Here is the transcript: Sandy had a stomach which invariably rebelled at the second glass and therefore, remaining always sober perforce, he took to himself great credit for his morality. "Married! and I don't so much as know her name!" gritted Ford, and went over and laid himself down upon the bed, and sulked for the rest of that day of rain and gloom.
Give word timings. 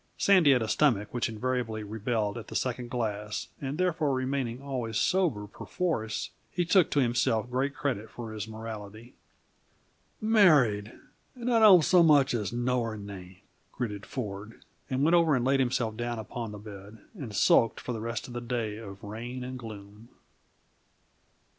Sandy 0.17 0.51
had 0.53 0.63
a 0.63 0.67
stomach 0.67 1.13
which 1.13 1.29
invariably 1.29 1.83
rebelled 1.83 2.35
at 2.35 2.47
the 2.47 2.55
second 2.55 2.89
glass 2.89 3.49
and 3.61 3.77
therefore, 3.77 4.15
remaining 4.15 4.59
always 4.59 4.97
sober 4.97 5.45
perforce, 5.45 6.31
he 6.49 6.65
took 6.65 6.89
to 6.89 6.99
himself 6.99 7.51
great 7.51 7.75
credit 7.75 8.09
for 8.09 8.33
his 8.33 8.47
morality. 8.47 9.13
"Married! 10.19 10.91
and 11.35 11.53
I 11.53 11.59
don't 11.59 11.83
so 11.83 12.01
much 12.01 12.33
as 12.33 12.51
know 12.51 12.81
her 12.81 12.97
name!" 12.97 13.37
gritted 13.71 14.07
Ford, 14.07 14.63
and 14.89 15.03
went 15.03 15.13
over 15.13 15.35
and 15.35 15.45
laid 15.45 15.59
himself 15.59 15.95
down 15.95 16.17
upon 16.17 16.51
the 16.51 16.57
bed, 16.57 16.97
and 17.13 17.35
sulked 17.35 17.79
for 17.79 17.93
the 17.93 18.01
rest 18.01 18.25
of 18.27 18.33
that 18.33 18.47
day 18.47 18.77
of 18.77 19.03
rain 19.03 19.43
and 19.43 19.59
gloom. 19.59 20.09